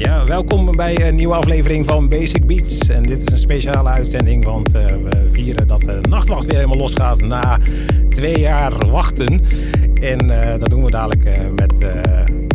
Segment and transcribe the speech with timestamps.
[0.00, 2.88] Ja, welkom bij een nieuwe aflevering van Basic Beats.
[2.88, 6.76] En dit is een speciale uitzending, want uh, we vieren dat de nachtwacht weer helemaal
[6.76, 7.58] losgaat na
[8.08, 9.40] twee jaar wachten.
[9.94, 11.74] En uh, dat doen we dadelijk uh, met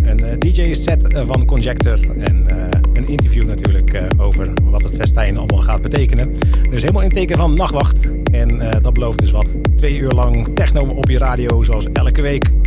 [0.02, 2.46] een DJ-set van Conjector en
[2.94, 6.36] een interview natuurlijk over wat het festijn allemaal gaat betekenen.
[6.70, 8.12] Dus helemaal in teken van nachtwacht.
[8.32, 9.48] En dat belooft dus wat.
[9.76, 12.65] Twee uur lang techno op je radio, zoals elke week.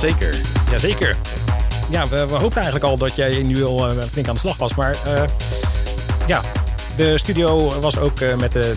[0.00, 0.40] Jazeker.
[0.70, 1.16] Jazeker.
[1.90, 4.56] Ja, we, we hoopten eigenlijk al dat jij nu al uh, flink aan de slag
[4.56, 4.74] was.
[4.74, 5.22] Maar uh,
[6.26, 6.42] ja,
[6.96, 8.74] de studio was ook uh, met de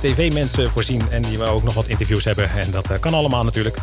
[0.00, 1.02] tv-mensen voorzien.
[1.10, 2.50] En die we ook nog wat interviews hebben.
[2.50, 3.76] En dat kan allemaal natuurlijk.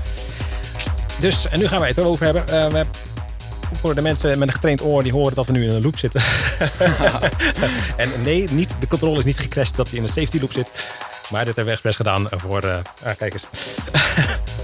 [1.19, 2.71] Dus, en nu gaan wij het erover hebben.
[2.71, 2.85] we
[3.81, 5.97] voor de mensen met een getraind oor die horen dat we nu in een loop
[5.97, 6.21] zitten.
[7.97, 10.71] en nee, niet, de controle is niet gecrashed dat hij in een safety loop zit.
[11.29, 12.65] Maar dit hebben we expres gedaan voor...
[13.03, 13.45] Ah, kijk eens.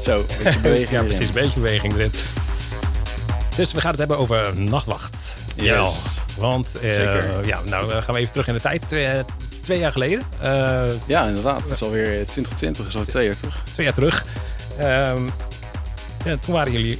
[0.09, 2.11] Zo, een beetje beweging Ja, precies, een beetje beweging erin.
[3.55, 5.35] Dus we gaan het hebben over nachtwacht.
[5.55, 5.65] Yes.
[5.65, 8.87] Ja, want uh, ja, nou gaan we even terug in de tijd.
[8.87, 9.07] Twee,
[9.61, 10.23] twee jaar geleden.
[10.43, 11.61] Uh, ja, inderdaad.
[11.61, 13.63] Het is alweer 2020, is alweer twee jaar terug.
[13.73, 14.25] Twee jaar terug.
[16.23, 16.99] Ja, toen waren jullie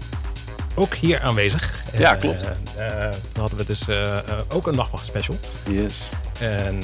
[0.76, 1.84] ook hier aanwezig.
[1.98, 2.44] Ja, klopt.
[2.44, 5.40] Uh, uh, toen hadden we dus uh, ook een nachtwacht special.
[5.70, 6.10] Yes.
[6.40, 6.80] En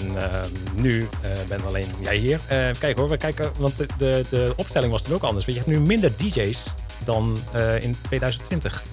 [0.76, 1.08] nu
[1.48, 2.40] ben alleen jij hier.
[2.80, 5.46] kijk hoor, we kijken, want de, de, de opstelling was toen ook anders.
[5.46, 6.64] Want je hebt nu minder DJ's
[7.04, 7.38] dan
[7.80, 8.84] in 2020.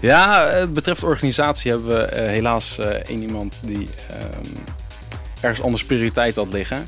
[0.00, 4.64] Ja, het betreft organisatie hebben we helaas één iemand die um,
[5.40, 6.86] ergens anders prioriteit had liggen.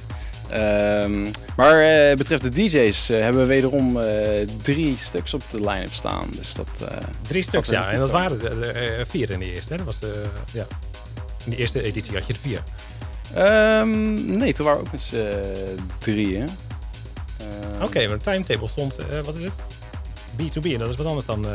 [0.54, 4.04] Um, maar uh, betreft de DJ's uh, hebben we wederom uh,
[4.62, 6.28] drie stuks op de line-up staan.
[6.36, 6.68] Dus dat,
[7.28, 7.90] drie stuks, ja.
[7.90, 9.72] En dat waren er vier in de eerste.
[9.72, 9.76] Hè?
[9.76, 10.22] Dat was de,
[10.52, 10.66] ja.
[11.44, 12.62] In de eerste editie had je er vier.
[13.38, 15.34] Um, nee, toen waren we ook met z'n
[15.98, 16.48] drieën.
[17.74, 19.52] Oké, okay, maar de timetable stond, wat is het?
[20.36, 21.44] B2B, en dat is wat anders dan...
[21.44, 21.50] Uh...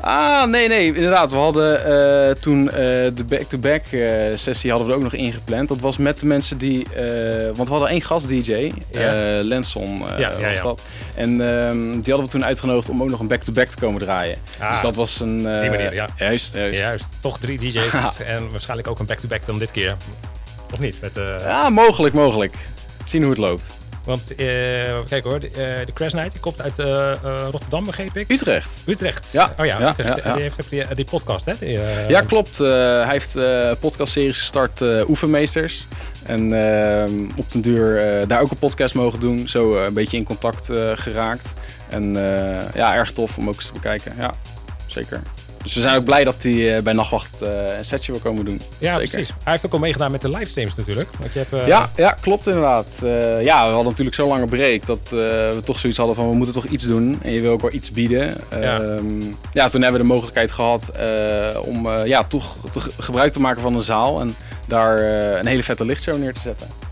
[0.00, 1.30] Ah, nee, nee, inderdaad.
[1.30, 5.68] We hadden uh, toen de back-to-back -back, sessie hadden we er ook nog ingepland.
[5.68, 6.86] Dat was met de mensen die...
[7.54, 9.12] want we hadden één gast-dj, ja.
[9.42, 10.82] Lenson ja, ja, was dat.
[11.14, 14.00] En ehm, die hadden we toen uitgenodigd om ook nog een back-to-back -back te komen
[14.00, 14.38] draaien.
[14.58, 15.36] Ah, dus dat was een...
[15.36, 16.08] die manier, ja.
[16.16, 16.80] Juist, juist.
[16.80, 17.92] Juist, toch drie DJ's
[18.26, 19.96] en waarschijnlijk ook een back-to-back -back dan dit keer.
[20.72, 21.00] Of niet?
[21.00, 22.54] Met, Ja, mogelijk, mogelijk.
[23.04, 23.78] Zien hoe het loopt.
[24.04, 24.38] Want uh,
[25.08, 26.78] kijk hoor, de, uh, de Crash Night die komt uit
[27.50, 28.30] Rotterdam, begreep ik.
[28.30, 28.68] Utrecht.
[28.86, 29.32] Utrecht.
[29.32, 29.54] Ja.
[29.58, 30.16] Oh ja, Utrecht.
[30.16, 30.34] ja, ja.
[30.34, 31.52] Die heeft die, die podcast, hè?
[31.58, 32.58] Die, ja, klopt.
[32.58, 35.86] hij heeft een podcastseries gestart, Oefenmeesters.
[36.26, 36.44] En
[37.36, 39.48] op den duur daar ook een podcast mogen doen.
[39.48, 41.52] Zo een beetje in contact geraakt.
[41.88, 42.12] En
[42.74, 44.14] ja, erg tof om ook eens te bekijken.
[44.18, 44.34] Ja,
[44.86, 45.22] zeker.
[45.62, 47.48] Dus we zijn ook blij dat hij uh, bij Nachtwacht uh,
[47.78, 48.60] een setje wil komen doen.
[48.78, 49.08] Ja, Zeker.
[49.08, 49.28] precies.
[49.28, 51.08] Hij heeft ook al meegedaan met de livestreams natuurlijk.
[51.18, 51.66] Want je hebt, uh...
[51.66, 52.86] ja, ja, klopt inderdaad.
[53.42, 56.54] ja, we hadden natuurlijk zo lange break dat we toch zoiets hadden van we moeten
[56.54, 57.18] toch iets doen.
[57.22, 58.34] En je wil ook wel iets bieden.
[58.60, 60.90] Ja, um, ja toen hebben we de mogelijkheid gehad
[61.64, 64.20] om ja, toch te gebruik te maken van een zaal.
[64.20, 64.34] En
[64.66, 64.98] daar
[65.38, 66.89] een hele vette lichtshow neer te zetten.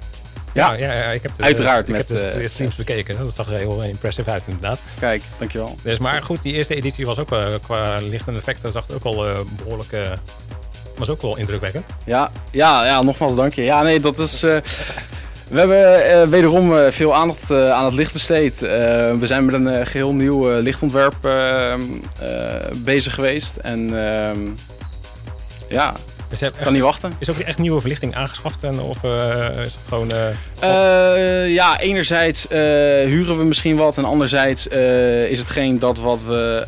[0.59, 3.19] Ja, ja, ja, ik heb de, uiteraard ik met heb de, de streams bekeken.
[3.19, 4.81] Dat zag er heel impressive uit inderdaad.
[4.99, 5.77] Kijk, dankjewel.
[5.83, 8.97] Dus, maar goed, die eerste editie was ook uh, qua licht en effecten zag het
[8.97, 9.97] ook al uh, behoorlijk...
[10.97, 11.85] Was ook wel indrukwekkend.
[12.05, 13.63] Ja, ja, ja, nogmaals dank je.
[13.63, 14.41] Ja, nee, dat is...
[14.41, 18.61] we hebben wederom veel aandacht aan het licht besteed.
[18.61, 21.17] we zijn met een geheel nieuw lichtontwerp
[22.77, 23.57] bezig geweest.
[23.57, 24.39] En ehm,
[25.69, 25.95] ja,
[26.29, 27.13] dus kan niet wachten.
[27.19, 28.63] Is ook echt nieuwe verlichting aangeschaft?
[28.63, 30.11] En, of uh, is het gewoon...
[30.13, 30.29] Uh,
[30.63, 33.97] uh, ja, enerzijds huren we misschien wat.
[33.97, 34.67] En anderzijds
[35.29, 36.67] is hetgeen dat wat we,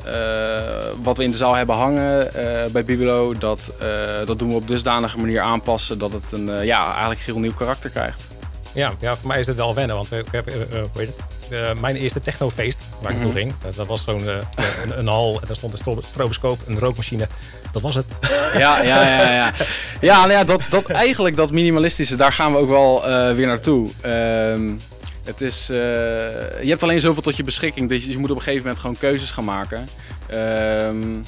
[1.03, 2.31] wat we in de zaal hebben hangen
[2.73, 3.35] bij Bibelo...
[3.39, 3.73] Dat,
[4.27, 7.91] dat doen we op dusdanige manier aanpassen dat het een ja, eigenlijk heel nieuw karakter
[7.91, 8.30] krijgt.
[8.75, 9.97] Ja, ja, voor mij is het wel wennen.
[9.97, 11.17] Want ik heb, hoe heet het?
[11.53, 13.33] Uh, mijn eerste technofeest waar ik mm -hmm.
[13.33, 13.55] toe ging.
[13.67, 14.35] Uh, dat was gewoon uh,
[14.85, 17.29] een, een, hal en daar stond een stroboscoop, een rookmachine.
[17.73, 18.07] Dat was het.
[18.53, 19.33] Ja, ja, ja.
[19.33, 19.53] Ja,
[20.01, 23.03] ja, nou ja dat, dat, eigenlijk dat minimalistische, daar gaan we ook wel
[23.35, 23.91] weer naartoe.
[24.01, 24.71] Ehm,
[25.25, 27.89] het is, je hebt alleen zoveel tot je beschikking.
[27.89, 29.89] Dus je moet op een gegeven moment gewoon keuzes gaan maken.
[30.35, 31.25] Um,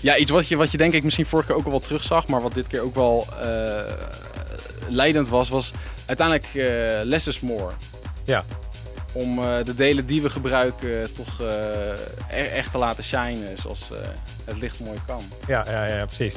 [0.00, 2.26] ja, iets wat je, wat je denk ik misschien vorige keer ook al wel terugzag,
[2.26, 3.26] maar wat dit keer ook wel
[4.88, 5.72] leidend was, was
[6.06, 6.50] uiteindelijk
[7.04, 7.72] less is more.
[8.24, 8.44] Ja
[9.16, 11.48] om uh, de delen die we gebruiken toch uh,
[12.30, 13.90] e echt te laten shinen zoals
[14.44, 15.22] het licht mooi kan.
[15.46, 16.34] Ja, ja, ja precies.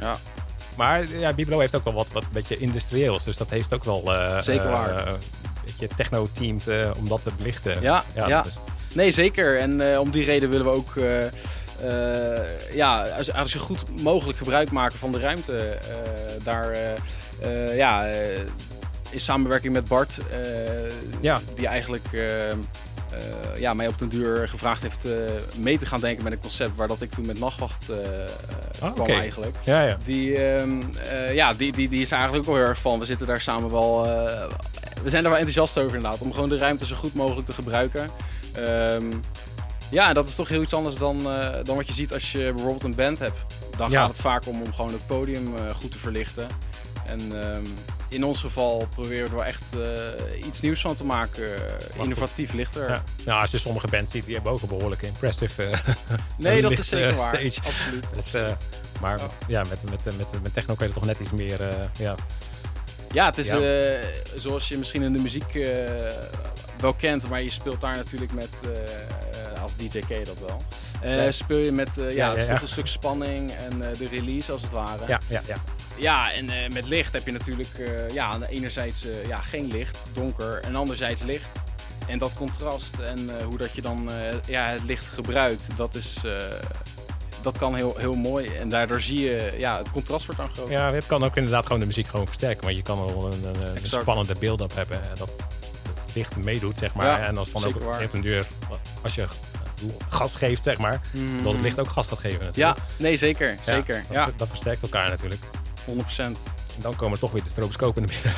[0.00, 0.16] Ja.
[0.76, 3.84] Maar ja, Bibelo heeft ook wel wat, wat een beetje industrieels, dus dat heeft ook
[3.84, 5.08] wel zeker waar.
[5.08, 5.16] een
[5.64, 6.64] beetje techno-teams
[6.96, 7.82] om dat te belichten.
[7.82, 8.28] Ja, ja.
[8.28, 8.42] ja.
[8.42, 8.56] Dus.
[8.94, 9.58] Nee, zeker.
[9.58, 10.92] En om die reden willen we ook
[12.72, 15.78] ja, als, als je goed mogelijk gebruik maken van de ruimte,
[16.42, 16.76] daar
[17.74, 18.04] ja
[19.10, 20.18] in samenwerking met Bart,
[21.20, 21.40] ja.
[21.54, 25.06] die eigenlijk uh, ja, mij op den duur gevraagd heeft
[25.58, 29.00] mee te gaan denken met een concept waar dat ik toen met Nachtwacht oh, kwam
[29.00, 29.18] okay.
[29.18, 29.56] eigenlijk.
[29.64, 29.98] Ja, ja.
[30.04, 30.82] Die, ehm,
[31.32, 32.98] ja, die, die, die is eigenlijk ook wel heel erg van.
[32.98, 34.02] We zitten daar samen wel.
[35.02, 36.20] we zijn er wel enthousiast over inderdaad.
[36.20, 38.10] Om gewoon de ruimte zo goed mogelijk te gebruiken.
[38.58, 39.22] Um,
[39.90, 41.18] ja, dat is toch heel iets anders dan,
[41.62, 43.40] dan wat je ziet als je bijvoorbeeld een band hebt.
[43.76, 44.00] Dan ja.
[44.00, 46.46] gaat het vaak om om gewoon het podium goed te verlichten.
[47.06, 47.62] En um,
[48.08, 51.48] in ons geval proberen we er wel echt eh, iets nieuws van te maken.
[52.02, 52.88] Innovatief lichter.
[52.90, 53.02] Ja.
[53.24, 55.78] Nou, als je sommige bands ziet, die hebben ook een behoorlijk impressive eh,
[56.38, 57.34] Nee, dat licht, is zeker eh, waar.
[57.36, 57.60] stage.
[57.68, 58.04] Absoluut.
[58.14, 58.46] Dus, eh,
[59.00, 61.60] maar met, ja, met, met, met, met techno kan je er toch net iets meer...
[61.62, 62.14] eh, ja.
[63.12, 63.58] Ja, het is Ja.
[63.60, 64.06] eh,
[64.36, 65.70] zoals je misschien in de muziek eh,
[66.80, 69.25] wel kent, maar je speelt daar natuurlijk met, eh, eh,
[69.66, 70.62] als DJ ken je dat wel.
[71.00, 71.30] Eh, Ja.
[71.30, 74.70] Speel je met, eh, ja, Ja, een stuk spanning en eh, de release als het
[74.70, 75.04] ware.
[75.08, 75.56] Ja, ja, ja.
[75.96, 77.68] Ja, en met licht heb je natuurlijk,
[78.12, 81.48] ja, enerzijds ja, geen licht, donker, en anderzijds licht.
[82.06, 84.10] En dat contrast en hoe dat je dan
[84.46, 86.20] ja, het licht gebruikt, dat is,
[87.42, 88.46] dat kan heel, heel mooi.
[88.56, 90.68] En daardoor zie je, ja, het contrast wordt dan groot.
[90.68, 92.64] Ja, het kan ook inderdaad gewoon de muziek gewoon versterken.
[92.64, 95.02] Want je kan wel een, een, een spannende build-up hebben.
[95.02, 95.30] En dat
[96.06, 97.06] het licht meedoet, zeg maar.
[97.06, 98.46] Ja, en als dan zeker ook op een deur,
[99.02, 99.26] als je
[100.08, 101.00] gas geeft, zeg maar.
[101.10, 101.42] Mhm.
[101.42, 102.78] Dat het licht ook gas gaat geven Ja, natuurlijk.
[102.96, 103.48] nee, zeker.
[103.48, 103.94] Ja, zeker.
[104.08, 105.40] Dat, Ja, dat versterkt elkaar natuurlijk.
[105.84, 106.38] 100%.
[106.76, 108.32] En dan komen toch weer de stroboscopen in de midden.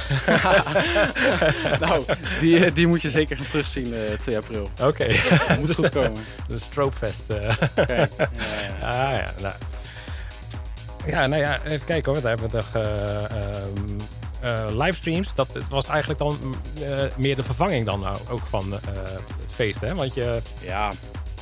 [1.89, 2.05] nou,
[2.41, 4.70] die, eh, die moet je zeker gaan terugzien eh 2 april.
[4.82, 5.07] Oké,
[5.59, 6.22] Moet goed komen.
[6.49, 7.30] de strobefest.
[7.30, 7.51] eh.
[7.76, 8.09] Ja, ja.
[8.80, 9.55] Ah ja, nou.
[11.07, 12.22] Ja, nou ja, even kijken hoor.
[12.22, 13.99] Daar hebben we nog eh, ehm,
[14.41, 15.34] eh, livestreams.
[15.34, 18.78] Dat was eigenlijk dan mm, eh, meer de vervanging dan nou ook van eh,
[19.12, 19.95] het feest, hè?
[19.95, 20.91] Want je, Ja,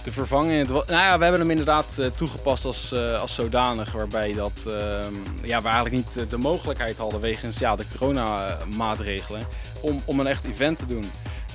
[0.07, 0.69] de vervanging.
[0.69, 3.93] Nou ja, we hebben hem inderdaad eh, toegepast als, eh, als zodanig.
[3.93, 9.43] Waarbij dat, ehm, ja, we eigenlijk niet de mogelijkheid hadden wegens ja, de coronamaatregelen.
[9.81, 11.05] Om, om een echt event te doen.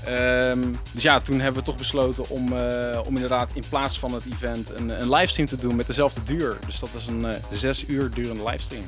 [0.05, 0.59] Ehm,
[0.91, 4.23] dus ja, toen hebben we toch besloten om, eh, om inderdaad in plaats van het
[4.33, 6.57] event een, een livestream te doen met dezelfde duur.
[6.65, 8.83] Dus dat is een zes uur durende livestream.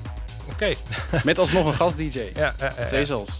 [0.51, 0.73] oké.
[1.23, 2.31] Met alsnog een gast-DJ.
[2.35, 2.55] Ja,
[2.87, 3.37] Twee zelfs.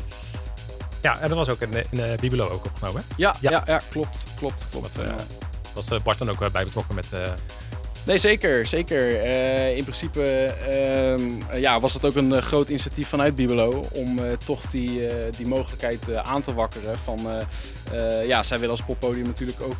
[1.02, 3.04] ja, en dat was ook in, in Bibelo ook opgenomen.
[3.16, 3.64] Ja, Ja.
[3.66, 3.82] ja.
[3.90, 4.92] klopt, klopt, klopt.
[5.74, 7.08] Was eh, Bart dan ook eh, bij betrokken met...
[7.12, 7.20] eh,
[8.06, 8.66] Nee, zeker.
[8.66, 9.26] zeker.
[9.76, 14.62] In principe ehm, eh, ja, was het ook een groot initiatief vanuit Bibelo om toch
[14.62, 15.08] die,
[15.38, 16.98] die mogelijkheid aan te wakkeren.
[17.04, 17.20] Van,
[18.28, 19.78] ja, zij willen als poppodium natuurlijk ook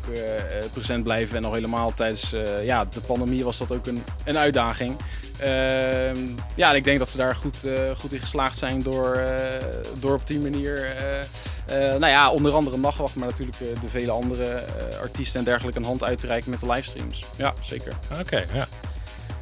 [0.72, 1.36] present blijven.
[1.36, 2.32] En al helemaal tijdens
[2.62, 4.96] ja, de pandemie was dat ook een, een uitdaging.
[5.38, 6.18] Ehm,
[6.54, 9.64] ja, en ik denk dat ze daar goed, eh, goed in geslaagd zijn door, eh,
[10.00, 10.84] door op die manier...
[11.66, 14.64] eh, nou ja, onder andere Nachtwacht, maar natuurlijk de vele andere
[15.00, 17.24] artiesten en dergelijke een hand uit te reiken met de livestreams.
[17.36, 17.92] Ja, zeker.
[18.20, 18.44] Oké, ja.
[18.52, 18.66] Ja,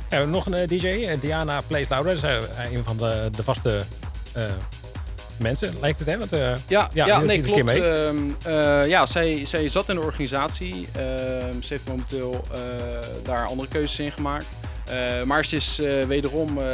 [0.08, 2.20] we hebben nog een DJ, Diana Plays Louder.
[2.20, 3.82] Dat is een van de, de vaste
[5.42, 6.18] mensen, lijkt het hè?
[6.18, 7.70] Want, Ja, Ja, ja, nee, klopt.
[7.70, 10.88] Ehm, eh, ja, zij, zij zat in de organisatie.
[10.92, 12.44] Ehm, ze heeft momenteel
[13.22, 14.46] daar andere keuzes in gemaakt.
[14.86, 16.66] Eh, maar ze is eh, wederom eh,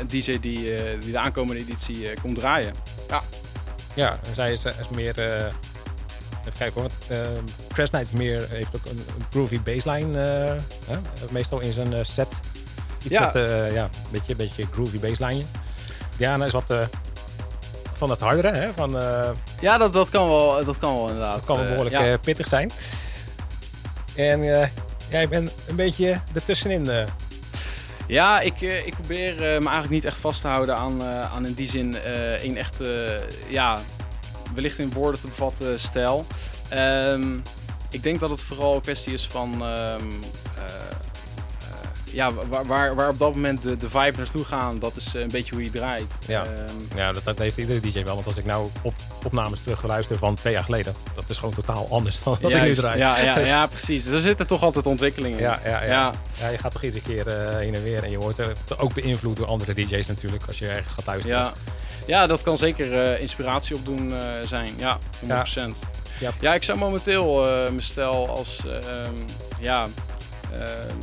[0.00, 2.72] een DJ die, die de aankomende editie komt draaien.
[3.94, 5.18] Ja, en zij is, is meer.
[5.18, 6.90] even kijken hoor.
[6.90, 7.28] want, eh,
[7.72, 10.18] Crash Night meer, heeft ook een, een groovy baseline.
[10.86, 10.96] hè,
[11.30, 12.28] meestal in zijn set.
[13.02, 13.20] Iets Ja.
[13.20, 13.32] met
[13.72, 15.44] ja, een beetje, beetje groovy baseline.
[16.16, 16.74] Diana is wat
[17.92, 18.50] van het hardere.
[18.56, 18.90] Hè, van,
[19.60, 21.32] Ja, dat, dat, kan, wel, dat kan wel inderdaad.
[21.32, 22.12] dat kan wel Eh, behoorlijk ja.
[22.12, 22.70] eh, pittig zijn.
[24.14, 24.70] En
[25.10, 26.90] jij bent een beetje ertussenin.
[26.90, 27.06] eh
[28.06, 31.46] Ja, ik, eh, ik probeer eh, me eigenlijk niet echt vast te houden aan, aan
[31.46, 31.96] in die zin
[32.42, 33.78] een echte, ja,
[34.54, 36.26] wellicht in woorden te bevatten stijl.
[36.68, 37.36] Ehm,
[37.90, 39.94] ik denk dat het vooral een kwestie is van, ehm, eh,
[40.56, 40.96] eh,
[42.12, 45.28] ja, waar, waar, waar op dat moment de, de vibe naartoe gaan, dat is een
[45.28, 46.12] beetje hoe je draait.
[46.26, 46.44] Ja.
[46.44, 48.14] Ehm, ja, dat, dat heeft iedere DJ wel.
[48.14, 48.94] Want als ik nou op
[49.24, 50.94] opnames terug luister van twee jaar geleden.
[51.14, 52.98] Dat is gewoon totaal anders dan wat ik nu draai.
[52.98, 54.04] ja, ja, ja, precies.
[54.04, 55.44] Dus er zitten toch altijd ontwikkelingen in.
[55.44, 55.88] Ja, ja, ja.
[55.88, 56.12] Ja.
[56.40, 58.02] Ja, je gaat toch iedere keer eh, heen en weer.
[58.02, 60.44] En je wordt er ook beïnvloed door andere DJ's natuurlijk.
[60.46, 61.38] Als je ergens gaat luisteren.
[61.38, 61.52] Ja,
[62.06, 64.70] ja dat kan zeker eh, inspiratie opdoen eh zijn.
[64.76, 65.26] Ja, 100%.
[66.20, 66.32] Ja.
[66.40, 68.64] Ja, ik zou momenteel eh mijn stijl als...
[68.66, 69.14] ehm,
[69.60, 69.86] ja,
[70.52, 70.96] ehm,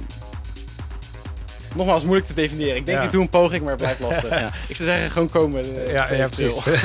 [1.76, 2.76] nogmaals, moeilijk te definiëren.
[2.76, 4.30] Ik denk, ik doe een poging, maar het blijft lastig.
[4.30, 4.52] ja.
[4.68, 5.86] Ik zou zeggen, gewoon komen.
[5.86, 6.62] eh, ja, twee ja, april.
[6.62, 6.82] precies.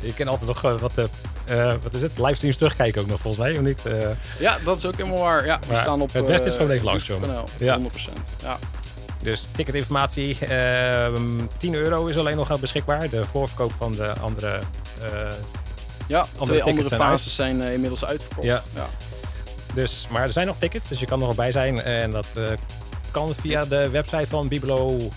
[0.00, 0.92] je kan altijd nog eh, wat,
[1.44, 2.12] eh, wat is het?
[2.18, 3.82] Livestreams terugkijken ook nog volgens mij, of niet?
[4.38, 5.46] Ja, dat is ook helemaal waar.
[5.46, 7.28] Ja, Maar staan op het beste is gewoon even langskomen.
[7.28, 7.66] YouTube.nl.
[7.66, 7.78] Ja.
[7.78, 8.42] 100%.
[8.42, 8.58] Ja.
[9.22, 10.38] dus ticketinformatie.
[10.40, 11.22] ehm
[11.56, 13.10] 10 euro is alleen nog beschikbaar.
[13.10, 14.58] De voorverkoop van de andere...
[16.06, 17.56] ja, twee tickets andere zijn fases uit.
[17.58, 18.46] zijn inmiddels uitverkocht.
[18.46, 18.62] Ja.
[18.74, 18.86] ja.
[19.74, 21.82] dus, maar er zijn nog tickets, dus je kan er nog bij zijn.
[21.82, 22.26] En dat
[23.10, 25.12] kan via de website van bibelo.net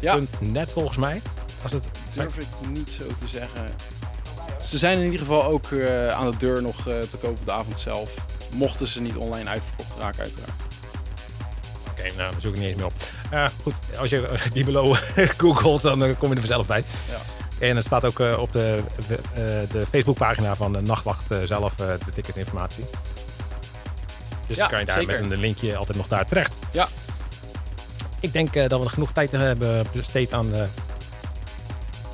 [0.00, 0.66] Ja.
[0.66, 1.22] volgens mij.
[1.62, 3.66] Als het, durf ik niet zo te zeggen.
[4.62, 7.46] Ze zijn in ieder geval ook eh, aan de deur nog eh, te kopen op
[7.46, 8.10] de avond zelf.
[8.52, 10.50] Mochten ze niet online uitverkocht raken, uiteraard.
[11.90, 12.92] Oké, nou, daar zoek ik niet eens meer op.
[13.30, 14.96] Eh, goed, als je Bibelo
[15.38, 16.84] googelt, dan kom je er vanzelf bij.
[17.10, 17.16] Ja.
[17.66, 18.82] En het staat ook op de,
[19.72, 22.84] de Facebookpagina van de Nachtwacht zelf de ticketinformatie.
[24.46, 25.20] Dus Ja, dan kan je daar zeker.
[25.22, 26.54] met een linkje altijd nog daar terecht.
[26.70, 26.88] Ja.
[28.26, 30.62] Ik denk eh, dat we genoeg tijd hebben besteed aan, eh,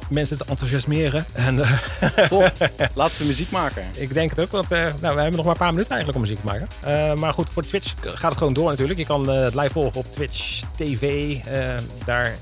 [0.08, 1.24] mensen te enthousiasmeren.
[1.32, 1.72] En, eh,
[2.28, 2.52] Top.
[2.94, 3.84] Laten we muziek maken.
[3.96, 6.20] ik denk het ook, want nou, we hebben nog maar een paar minuten eigenlijk om
[6.20, 7.18] muziek te maken.
[7.18, 8.98] Maar goed, voor Twitch gaat het gewoon door natuurlijk.
[8.98, 11.36] Je kan het live volgen op Twitch TV.
[12.04, 12.36] Daar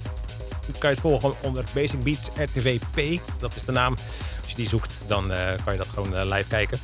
[0.79, 3.21] kan je het volgen onder Basic Beats RTVP.
[3.39, 3.95] Dat is de naam.
[4.41, 5.33] Als je die zoekt, dan
[5.65, 6.79] kan je dat gewoon live kijken.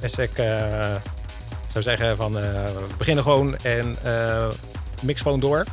[0.00, 0.36] Dus ik
[1.72, 3.96] zou zeggen van we beginnen gewoon en
[5.02, 5.64] mix gewoon door.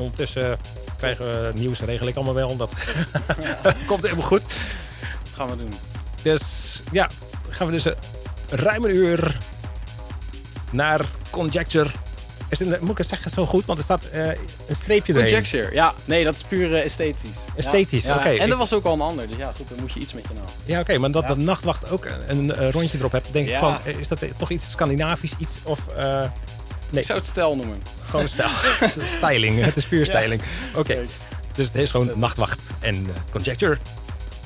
[0.00, 0.58] Ondertussen
[0.96, 2.56] krijgen we nieuws, regel ik allemaal wel.
[2.56, 2.70] Dat
[3.86, 4.42] komt helemaal goed.
[5.22, 5.72] Dat gaan we doen.
[6.22, 7.10] Dus ja,
[7.44, 7.94] dan gaan we dus een
[8.48, 9.36] ruim een uur
[10.70, 11.88] naar Conjecture.
[12.48, 13.64] Is het, moet ik het zeggen zo goed?
[13.64, 15.24] Want er staat eh, een streepje erin.
[15.24, 15.74] Conjecture.
[15.74, 17.30] Ja, nee, dat is puur eh, esthetisch.
[17.56, 18.20] Esthetisch, Ja, ja.
[18.20, 18.28] oké.
[18.28, 19.26] En er was ook al een ander.
[19.28, 20.44] Dus ja, goed, dan moet je iets met je naam.
[20.64, 21.34] Ja, oké, maar dat Ja.
[21.34, 24.22] de nachtwacht ook een, een, eh, rondje erop hebt, denk ik van, eh, is dat
[24.22, 26.20] eh, toch iets Scandinavisch, iets of eh,
[26.90, 27.82] nee, Ik zou het stel noemen.
[28.10, 28.48] Gewoon stijl,
[29.18, 29.64] styling.
[29.64, 30.42] Het is puur styling.
[30.74, 31.04] Oké,
[31.52, 33.78] dus het is gewoon nachtwacht en eh, Conjecture.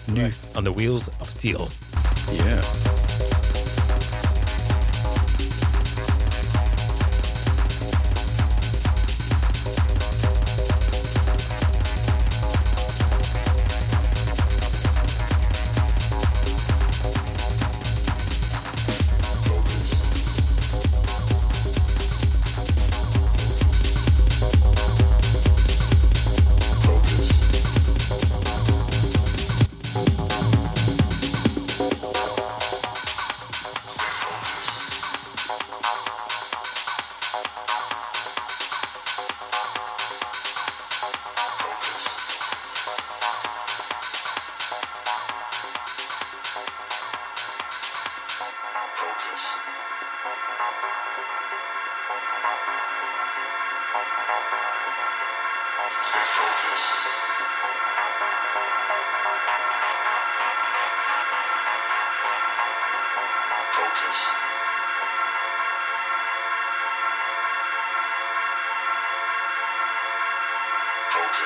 [0.04, 1.68] Nu on the wheels of steel.
[2.32, 3.13] Yeah.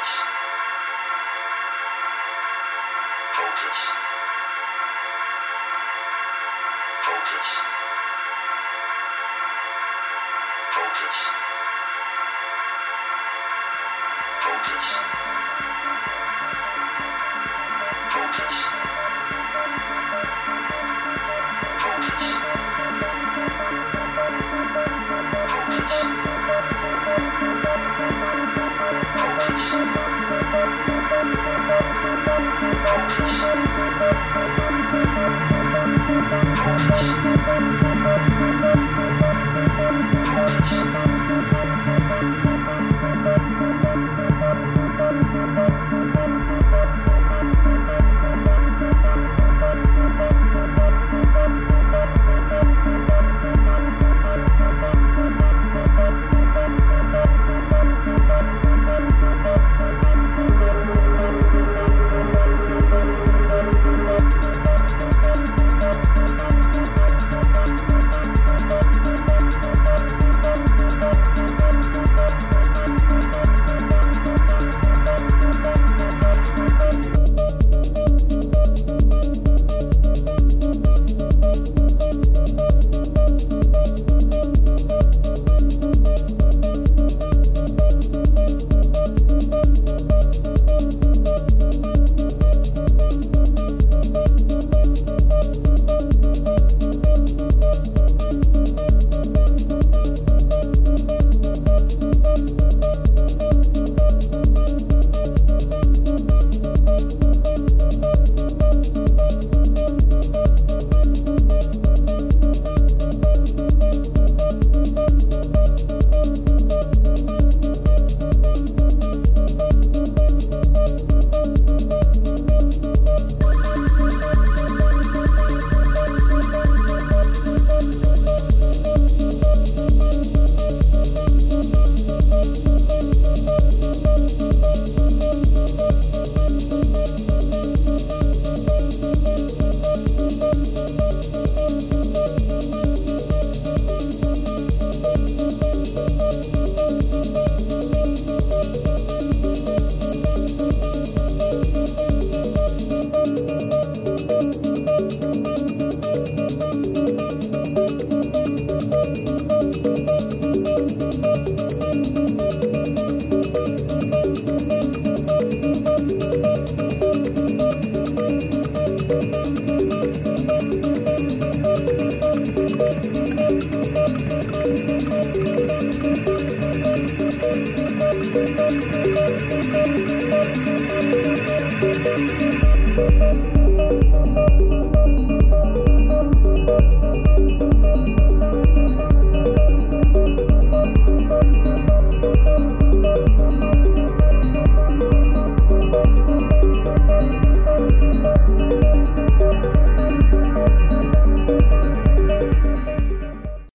[0.08, 0.37] Peace.